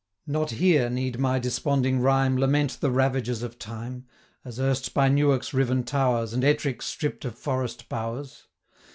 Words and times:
Not 0.25 0.49
here 0.49 0.89
need 0.89 1.19
my 1.19 1.37
desponding 1.37 1.99
rhyme 1.99 2.35
Lament 2.35 2.79
the 2.81 2.89
ravages 2.89 3.43
of 3.43 3.59
time, 3.59 4.07
As 4.43 4.59
erst 4.59 4.95
by 4.95 5.09
Newark's 5.09 5.53
riven 5.53 5.83
towers, 5.83 6.31
35 6.31 6.33
And 6.33 6.43
Ettrick 6.43 6.81
stripp'd 6.81 7.23
of 7.23 7.37
forest 7.37 7.87
bowers. 7.87 8.47